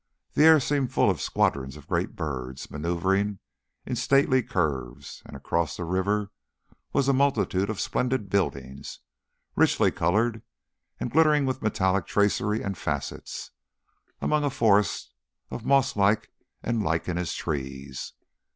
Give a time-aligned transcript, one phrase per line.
[0.33, 3.37] The air seemed full of squadrons of great birds, manœuvring
[3.85, 6.31] in stately curves; and across the river
[6.91, 8.97] was a multitude of splendid buildings,
[9.55, 10.41] richly coloured
[10.99, 13.51] and glittering with metallic tracery and facets,
[14.21, 15.13] among a forest
[15.51, 16.31] of moss like
[16.63, 18.13] and lichenous trees.